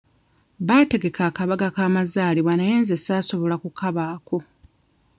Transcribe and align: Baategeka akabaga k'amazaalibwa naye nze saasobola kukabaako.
Baategeka 0.67 1.21
akabaga 1.29 1.67
k'amazaalibwa 1.75 2.53
naye 2.57 2.75
nze 2.81 2.95
saasobola 3.05 3.55
kukabaako. 3.63 4.37